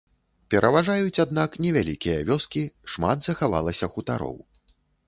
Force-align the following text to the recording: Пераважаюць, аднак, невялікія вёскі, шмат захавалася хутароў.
Пераважаюць, 0.53 1.19
аднак, 1.25 1.59
невялікія 1.65 2.17
вёскі, 2.31 2.65
шмат 2.95 3.17
захавалася 3.31 3.85
хутароў. 3.97 4.37